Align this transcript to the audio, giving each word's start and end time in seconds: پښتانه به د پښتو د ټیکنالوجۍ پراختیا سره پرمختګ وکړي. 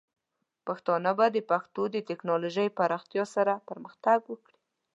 پښتانه 0.67 1.11
به 1.17 1.25
د 1.35 1.37
پښتو 1.51 1.81
د 1.91 1.95
ټیکنالوجۍ 2.07 2.67
پراختیا 2.77 3.23
سره 3.35 3.53
پرمختګ 3.69 4.19
وکړي. 4.31 4.57